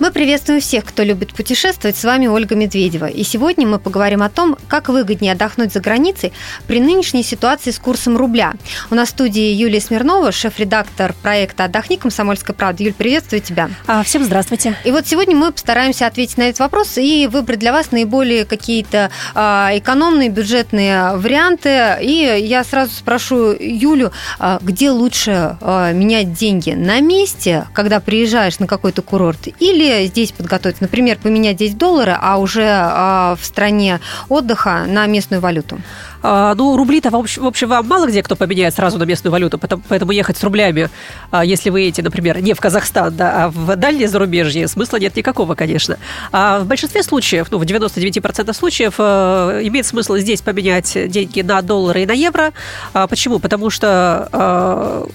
[0.00, 1.96] Мы приветствуем всех, кто любит путешествовать.
[1.96, 3.06] С вами Ольга Медведева.
[3.06, 6.32] И сегодня мы поговорим о том, как выгоднее отдохнуть за границей
[6.68, 8.52] при нынешней ситуации с курсом рубля.
[8.92, 11.96] У нас в студии Юлия Смирнова, шеф-редактор проекта «Отдохни.
[11.96, 12.84] Комсомольская правда».
[12.84, 13.70] Юль, приветствую тебя.
[13.88, 14.76] А, всем здравствуйте.
[14.84, 19.10] И вот сегодня мы постараемся ответить на этот вопрос и выбрать для вас наиболее какие-то
[19.34, 21.98] а, экономные, бюджетные варианты.
[22.02, 26.70] И я сразу спрошу Юлю, а, где лучше а, менять деньги?
[26.70, 30.80] На месте, когда приезжаешь на какой-то курорт, или здесь подготовить?
[30.80, 35.80] Например, поменять здесь доллары, а уже а, в стране отдыха на местную валюту?
[36.22, 39.32] А, ну, рубли-то, в общем, в общем, вам мало где кто поменяет сразу на местную
[39.32, 40.90] валюту, поэтому ехать с рублями,
[41.30, 45.16] а, если вы едете, например, не в Казахстан, да, а в дальнее зарубежье, смысла нет
[45.16, 45.98] никакого, конечно.
[46.32, 51.62] А в большинстве случаев, ну, в 99% случаев, э, имеет смысл здесь поменять деньги на
[51.62, 52.52] доллары и на евро.
[52.92, 53.38] Почему?
[53.38, 55.08] Потому что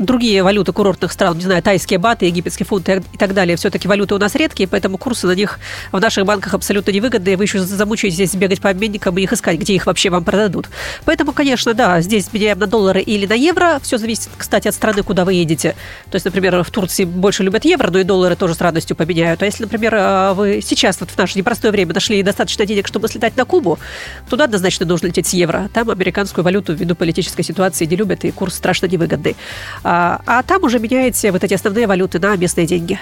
[0.00, 4.14] другие валюты курортных стран, не знаю, тайские баты, египетские фунты и так далее, все-таки валюты
[4.14, 5.60] у нас редкие, поэтому курсы на них
[5.92, 7.36] в наших банках абсолютно невыгодные.
[7.36, 10.68] Вы еще замучаетесь бегать по обменникам и их искать, где их вообще вам продадут.
[11.04, 13.78] Поэтому, конечно, да, здесь меняем на доллары или на евро.
[13.82, 15.76] Все зависит, кстати, от страны, куда вы едете.
[16.10, 19.42] То есть, например, в Турции больше любят евро, но и доллары тоже с радостью поменяют.
[19.42, 23.08] А если, например, а, вы сейчас, вот в наше непростое время, нашли достаточно денег, чтобы
[23.08, 23.78] слетать на Кубу,
[24.28, 25.68] туда однозначно нужно лететь с евро.
[25.74, 29.36] Там американскую валюту ввиду политической ситуации не любят, и курс страшно невыгодный.
[29.92, 33.00] А, а там уже меняете вот эти основные валюты на местные деньги.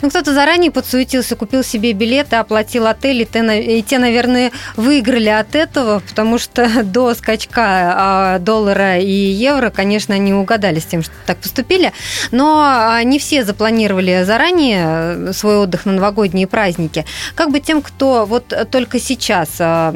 [0.00, 5.30] Ну, кто-то заранее подсуетился, купил себе билеты, оплатил отель, и те, и те, наверное, выиграли
[5.30, 7.62] от этого, потому что до скачка
[7.96, 11.92] а, доллара и евро, конечно, они угадали с тем, что так поступили,
[12.30, 17.04] но а, не все запланировали заранее свой отдых на новогодние праздники.
[17.34, 19.92] Как бы тем, кто вот только сейчас за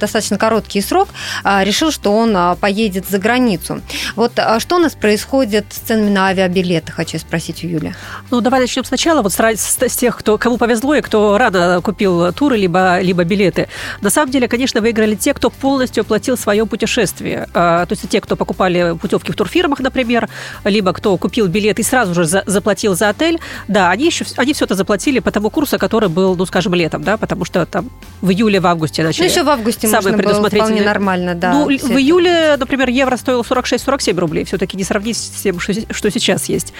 [0.00, 1.10] достаточно короткий срок
[1.44, 3.80] решил, что он поедет за границу.
[4.16, 7.94] Вот что у нас происходит с ценами на авиабилеты, хочу спросить у Юли.
[8.30, 12.32] Ну, давай начнем сначала, вот с, с тех, кто, кому повезло и кто рано купил
[12.32, 13.68] туры, либо, либо билеты.
[14.00, 17.48] На самом деле, конечно, выиграли те, кто полностью оплатил свое путешествие.
[17.54, 20.28] А, то есть те, кто покупали путевки в турфирмах, например,
[20.64, 24.52] либо кто купил билет и сразу же за, заплатил за отель, да, они еще они
[24.52, 27.90] все это заплатили по тому курсу, который был, ну, скажем, летом, да, потому что там
[28.20, 29.24] в июле, в августе начали.
[29.24, 31.52] Ну, еще в августе Самые можно было вполне нормально, да.
[31.52, 36.46] Ну, в июле, например, евро стоил 46-47 рублей, все-таки не сравнить с тем, что сейчас
[36.46, 36.72] есть.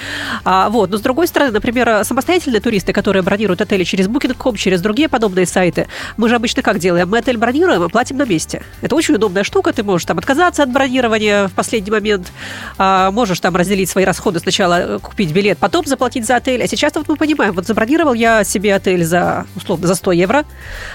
[0.45, 0.91] А, вот.
[0.91, 5.47] Но с другой стороны, например, самостоятельные туристы, которые бронируют отели через Booking.com, через другие подобные
[5.47, 7.09] сайты, мы же обычно как делаем?
[7.09, 8.63] Мы отель бронируем и платим на месте.
[8.83, 12.33] Это очень удобная штука, ты можешь там отказаться от бронирования в последний момент,
[12.79, 16.63] а, можешь там разделить свои расходы, сначала э, купить билет, потом заплатить за отель.
[16.63, 20.45] А сейчас вот мы понимаем, вот забронировал я себе отель за, условно, за 100 евро,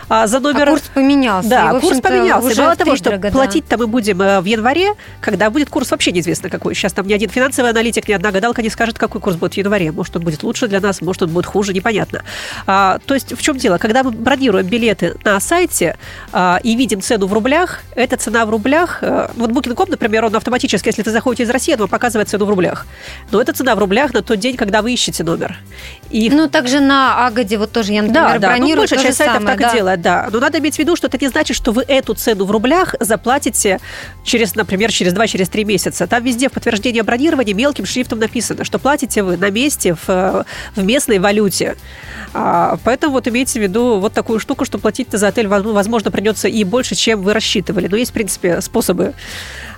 [0.09, 0.69] а за номер...
[0.69, 1.49] А курс поменялся.
[1.49, 2.61] Да, и, курс поменялся.
[2.61, 6.75] Мало того, что платить-то мы будем э, в январе, когда будет курс вообще неизвестно какой.
[6.75, 9.57] Сейчас там ни один финансовый аналитик, ни одна гадалка не скажет, какой курс будет в
[9.57, 9.91] январе.
[9.91, 12.23] Может, он будет лучше для нас, может, он будет хуже, непонятно.
[12.67, 13.77] А, то есть в чем дело?
[13.77, 15.97] Когда мы бронируем билеты на сайте
[16.31, 20.35] а, и видим цену в рублях, эта цена в рублях, а, вот Booking.com, например, он
[20.35, 22.85] автоматически, если ты заходите из России, он вам показывает цену в рублях.
[23.31, 25.57] Но это цена в рублях на тот день, когда вы ищете номер.
[26.09, 26.29] И...
[26.29, 28.47] Ну, также на Агоде, вот тоже я, например, да, да.
[28.49, 28.75] бронирую.
[28.75, 29.71] Ну, большая часть сайтов самое, так да.
[29.71, 30.29] и делает, да.
[30.31, 32.95] Но надо иметь в виду, что это не значит, что вы эту цену в рублях
[32.99, 33.79] заплатите
[34.23, 36.07] через, например, через 2-3 через месяца.
[36.07, 40.83] Там везде в подтверждении бронирования мелким шрифтом написано, что платите вы на месте в, в
[40.83, 41.75] местной валюте.
[42.33, 46.47] А, поэтому вот имейте в виду вот такую штуку, что платить-то за отель, возможно, придется
[46.47, 47.87] и больше, чем вы рассчитывали.
[47.87, 49.13] Но есть, в принципе, способы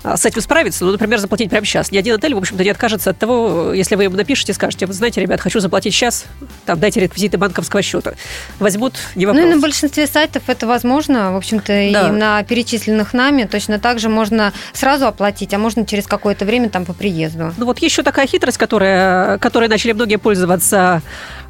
[0.03, 0.85] с этим справиться.
[0.85, 1.91] Ну, например, заплатить прямо сейчас.
[1.91, 4.93] Ни один отель, в общем-то, не откажется от того, если вы ему напишете, скажете, вы
[4.93, 6.25] знаете, ребят, хочу заплатить сейчас,
[6.65, 8.13] там, дайте реквизиты банковского счета.
[8.59, 9.43] Возьмут, не вопрос.
[9.43, 11.31] Ну, и на большинстве сайтов это возможно.
[11.33, 12.07] В общем-то, да.
[12.09, 16.69] и на перечисленных нами точно так же можно сразу оплатить, а можно через какое-то время
[16.69, 17.53] там по приезду.
[17.57, 21.01] Ну, вот еще такая хитрость, которая, которой начали многие пользоваться,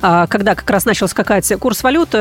[0.02, 2.14] а, когда как раз начал скакать курс валют,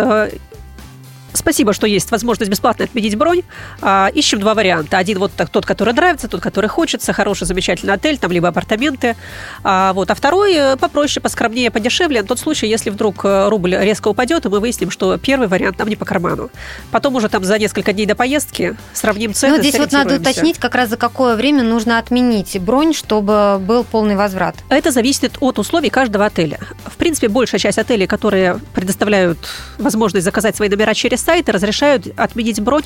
[1.34, 3.42] Спасибо, что есть возможность бесплатно отменить бронь.
[3.80, 4.98] А, ищем два варианта.
[4.98, 7.12] Один вот тот, который нравится, тот, который хочется.
[7.12, 9.16] Хороший, замечательный отель, там либо апартаменты.
[9.64, 10.10] А, вот.
[10.10, 12.22] а второй э, попроще, поскромнее, подешевле.
[12.22, 15.78] На тот случай, если вдруг э, рубль резко упадет, и мы выясним, что первый вариант
[15.78, 16.50] нам не по карману.
[16.90, 19.56] Потом уже там за несколько дней до поездки сравним цены.
[19.56, 23.84] Ну, здесь вот надо уточнить, как раз за какое время нужно отменить бронь, чтобы был
[23.84, 24.56] полный возврат.
[24.68, 26.58] Это зависит от условий каждого отеля.
[26.86, 29.38] В принципе, большая часть отелей, которые предоставляют
[29.78, 32.84] возможность заказать свои номера через сайты разрешают отменить бронь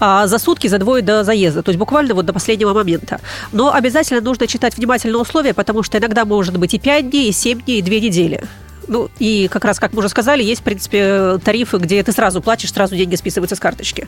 [0.00, 3.20] а, за сутки, за двое до заезда, то есть буквально вот до последнего момента.
[3.52, 7.32] Но обязательно нужно читать внимательно условия, потому что иногда может быть и 5 дней, и
[7.32, 8.42] 7 дней, и 2 недели.
[8.88, 12.40] Ну, и как раз, как мы уже сказали, есть, в принципе, тарифы, где ты сразу
[12.40, 14.06] платишь, сразу деньги списываются с карточки.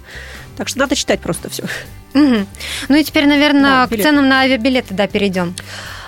[0.56, 1.64] Так что надо читать просто все.
[2.14, 2.46] Угу.
[2.88, 5.54] Ну и теперь, наверное, да, к ценам на авиабилеты да, перейдем.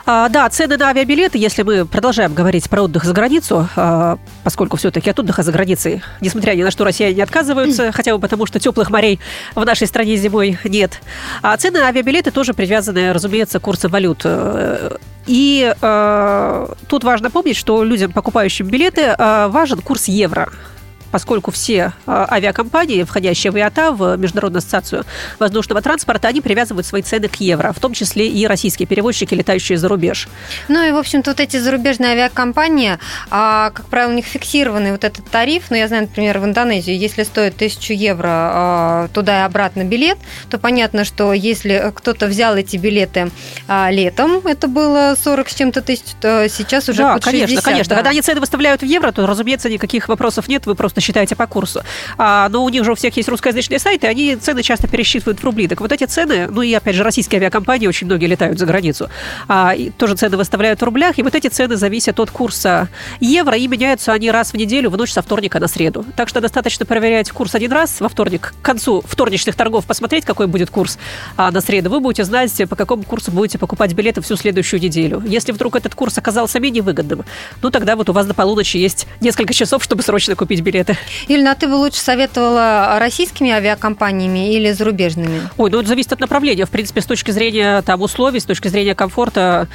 [0.06, 4.76] А, да, цены на авиабилеты, если мы продолжаем говорить про отдых за границу, а, поскольку
[4.76, 8.58] все-таки от отдыха за границей, несмотря ни на что, россияне отказываются, хотя бы потому, что
[8.58, 9.20] теплых морей
[9.55, 11.00] в нашей стране зимой нет.
[11.43, 14.25] А цены на авиабилеты тоже привязаны, разумеется, к курсам валют.
[15.26, 20.49] И э, тут важно помнить, что людям, покупающим билеты, э, важен курс евро
[21.11, 25.05] поскольку все а, авиакомпании, входящие в ИАТА, в Международную ассоциацию
[25.39, 29.79] воздушного транспорта, они привязывают свои цены к евро, в том числе и российские перевозчики, летающие
[29.79, 30.29] за рубеж.
[30.69, 32.99] Ну и, в общем-то, вот эти зарубежные авиакомпании,
[33.31, 35.65] а, как правило, у них фиксированный вот этот тариф.
[35.71, 40.19] Ну, я знаю, например, в Индонезии, если стоит 1000 евро а, туда и обратно билет,
[40.49, 43.31] то понятно, что если кто-то взял эти билеты
[43.91, 47.65] летом, это было 40 с чем-то тысяч, то сейчас уже да, конечно, 60.
[47.65, 47.91] конечно.
[47.91, 47.97] Да.
[47.97, 51.47] Когда они цены выставляют в евро, то, разумеется, никаких вопросов нет, вы просто считаете по
[51.47, 51.82] курсу.
[52.19, 55.44] А, но у них же у всех есть русскоязычные сайты, они цены часто пересчитывают в
[55.44, 55.69] рубли.
[55.69, 59.08] Так вот эти цены, ну и опять же российские авиакомпании очень многие летают за границу,
[59.49, 62.88] а, и тоже цены выставляют в рублях, и вот эти цены зависят от курса
[63.20, 66.05] евро, и меняются они раз в неделю, в ночь со вторника на среду.
[66.17, 70.47] Так что достаточно проверять курс один раз во вторник, к концу вторничных торгов посмотреть, какой
[70.47, 70.99] будет курс
[71.37, 71.91] а, на среду.
[71.91, 75.23] Вы будете знать, по какому курсу будете покупать билеты всю следующую неделю.
[75.26, 77.25] Если вдруг этот курс оказался менее выгодным,
[77.62, 80.98] ну тогда вот у вас до полуночи есть несколько часов, чтобы срочно купить билеты это.
[81.28, 85.48] Ильна, а ты бы лучше советовала российскими авиакомпаниями или зарубежными?
[85.56, 86.66] Ой, ну это зависит от направления.
[86.66, 89.69] В принципе, с точки зрения там, условий, с точки зрения комфорта,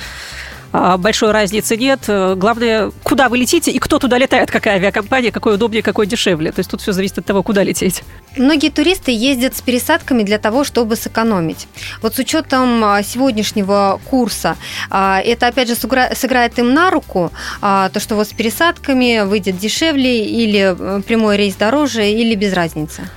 [0.98, 2.02] большой разницы нет.
[2.08, 6.52] Главное, куда вы летите и кто туда летает, какая авиакомпания, какой удобнее, какой дешевле.
[6.52, 8.04] То есть тут все зависит от того, куда лететь.
[8.38, 11.68] Многие туристы ездят с пересадками для того, чтобы сэкономить.
[12.02, 14.58] Вот с учетом а, сегодняшнего курса,
[14.90, 17.32] а, это опять же сыграет им на руку,
[17.62, 23.10] то, что вот с пересадками выйдет дешевле или э, прямой рейс дороже, или без разницы.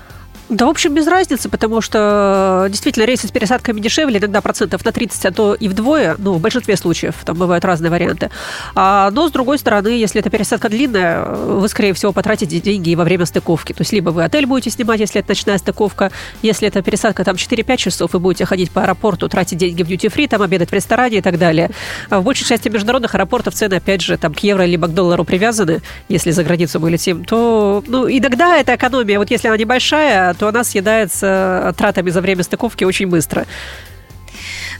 [0.49, 4.83] Да, в общем, без разницы, потому что э, действительно рейсы с пересадками дешевле, иногда процентов
[4.83, 8.31] на 30, а то и вдвое, ну, в большинстве случаев, там бывают разные варианты.
[8.75, 13.05] А, но, с другой стороны, если эта пересадка длинная, вы, скорее всего, потратите деньги во
[13.05, 13.75] время стыковки.
[13.75, 16.11] То есть, либо вы отель будете снимать, если это ночная стыковка,
[16.41, 20.29] если это пересадка там 4-5 часов, вы будете ходить по аэропорту, тратить деньги в дьюти-фри,
[20.29, 21.71] там обедать в ресторане и так далее.
[22.09, 25.25] А в большей части международных аэропортов цены, опять же, там к евро либо к доллару
[25.25, 30.38] привязаны, если за границу мы летим, то, ну, иногда это экономия, вот если она небольшая,
[30.39, 33.47] то она съедается тратами за время стыковки очень быстро.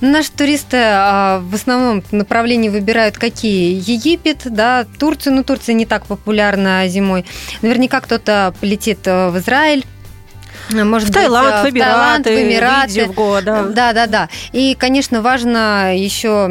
[0.01, 3.75] Наши туристы а, в основном направления выбирают какие?
[3.75, 5.35] Египет, да, Турцию.
[5.35, 7.25] Ну, Турция не так популярна зимой.
[7.63, 9.85] Наверняка кто-то полетит э, в Израиль.
[10.71, 13.05] Может в Таиланд, быть, в Эмираты, в, Эмираты.
[13.07, 13.63] В год, да.
[13.65, 14.29] да, да, да.
[14.53, 16.47] И, конечно, важно еще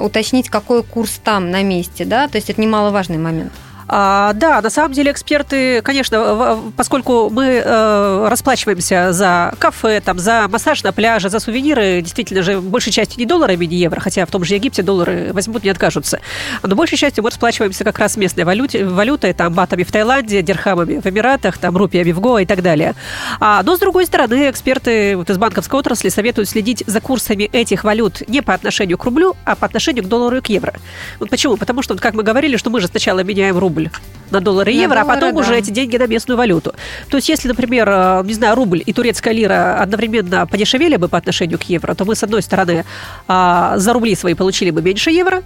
[0.00, 3.52] уточнить, какой курс там на месте, да, то есть это немаловажный момент.
[3.88, 10.48] А, да, на самом деле эксперты, конечно, поскольку мы э, расплачиваемся за кафе, там, за
[10.48, 14.30] массаж на пляже, за сувениры, действительно же, большей частью не долларами, не евро, хотя в
[14.30, 16.20] том же Египте доллары возьмут, не откажутся.
[16.62, 21.00] Но большей частью мы расплачиваемся как раз местной валюте, валютой, там, батами в Таиланде, дирхамами
[21.00, 22.94] в Эмиратах, там, рупиями в Гоа и так далее.
[23.38, 27.84] А, но, с другой стороны, эксперты вот из банковской отрасли советуют следить за курсами этих
[27.84, 30.74] валют не по отношению к рублю, а по отношению к доллару и к евро.
[31.20, 31.56] Вот почему?
[31.56, 33.90] Потому что, вот, как мы говорили, что мы же сначала меняем рубль рубль
[34.30, 35.40] на доллары и евро, а потом да.
[35.40, 36.74] уже эти деньги на местную валюту.
[37.08, 41.16] То есть, если, например, э, не знаю, рубль и турецкая лира одновременно подешевели бы по
[41.16, 42.84] отношению к евро, то мы, с одной стороны,
[43.28, 45.42] а, за рубли свои получили бы меньше евро,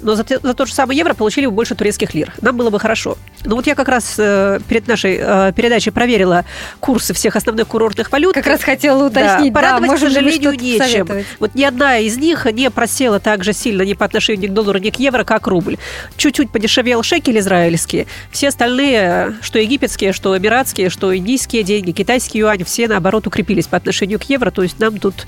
[0.00, 2.32] но за, за тот же самый евро получили бы больше турецких лир.
[2.40, 3.16] Нам было бы хорошо.
[3.44, 6.44] Ну вот я как раз э, перед нашей э, передачей проверила
[6.80, 8.34] курсы всех основных курортных валют.
[8.34, 11.08] Как раз хотела уточнить, да, порадовать, да, к сожалению, нечем.
[11.40, 14.54] Вот ни одна из них не просела так же сильно ни по отношению ни к
[14.54, 15.78] доллару, ни к евро, как рубль.
[16.16, 18.06] Чуть-чуть подешевел шекель израильский.
[18.30, 23.76] Все остальные, что египетские, что эмиратские, что индийские деньги, китайский юань, все, наоборот, укрепились по
[23.76, 24.50] отношению к евро.
[24.50, 25.26] То есть нам тут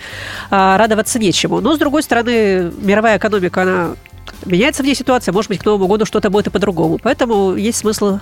[0.50, 1.60] а, радоваться нечему.
[1.60, 3.96] Но, с другой стороны, мировая экономика, она
[4.44, 6.98] меняется в ней ситуация, может быть, к Новому году что-то будет и по-другому.
[7.02, 8.18] Поэтому есть смысл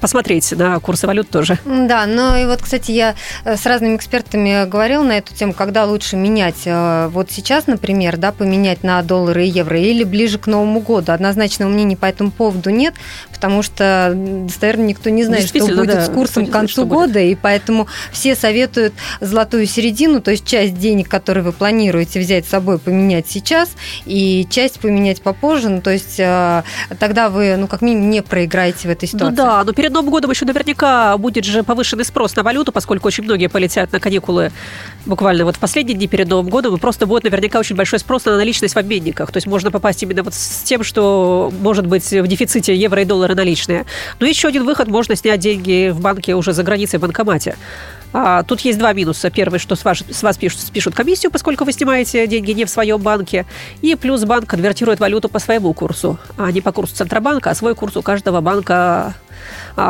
[0.00, 1.58] посмотреть на курсы валют тоже.
[1.64, 5.84] Да, ну и вот, кстати, я э, с разными экспертами говорил на эту тему, когда
[5.84, 6.62] лучше менять.
[6.66, 11.12] Э, вот сейчас, например, да, поменять на доллары и евро или ближе к Новому году.
[11.12, 12.94] Однозначного мнения по этому поводу нет,
[13.32, 17.32] потому что достоверно никто не знает, что будет да, с курсом к концу года, будет.
[17.32, 22.50] и поэтому все советуют золотую середину, то есть часть денег, которые вы планируете взять с
[22.50, 23.70] собой, поменять сейчас,
[24.04, 25.68] и часть поменять попозже.
[25.68, 26.62] Ну, то есть э,
[26.98, 29.30] тогда вы, ну, как минимум, не проиграете в этой ну ситуации.
[29.30, 33.06] Ну да, но перед Новым годом еще наверняка будет же повышенный спрос на валюту, поскольку
[33.06, 34.50] очень многие полетят на каникулы
[35.06, 38.24] буквально вот в последние дни перед Новым годом, и просто будет наверняка очень большой спрос
[38.24, 39.30] на наличность в обменниках.
[39.30, 43.04] То есть можно попасть именно вот с тем, что может быть в дефиците евро и
[43.04, 43.86] доллара наличные.
[44.18, 47.54] Но еще один выход, можно снять деньги в банке уже за границей в банкомате.
[48.12, 49.28] А, тут есть два минуса.
[49.28, 52.70] Первый, что с вас, с вас пишут, спишут комиссию, поскольку вы снимаете деньги не в
[52.70, 53.44] своем банке.
[53.82, 57.74] И плюс банк конвертирует валюту по своему курсу, а не по курсу Центробанка, а свой
[57.74, 59.14] курс у каждого банка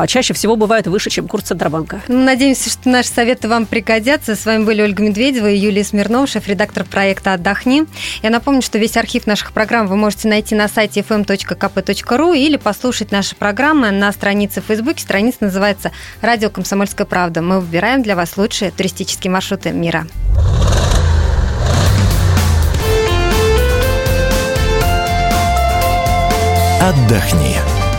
[0.06, 2.02] чаще всего бывает выше, чем курс Центробанка.
[2.08, 4.36] Надеемся, что наши советы вам пригодятся.
[4.36, 7.84] С вами были Ольга Медведева и Юлия Смирнова, шеф-редактор проекта «Отдохни».
[8.22, 13.12] Я напомню, что весь архив наших программ вы можете найти на сайте fm.kp.ru или послушать
[13.12, 15.02] наши программы на странице в Фейсбуке.
[15.02, 17.42] Страница называется «Радио Комсомольская правда».
[17.42, 20.06] Мы выбираем для вас лучшие туристические маршруты мира.
[26.80, 27.56] Отдохни.